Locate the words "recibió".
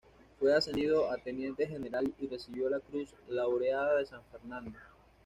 2.27-2.67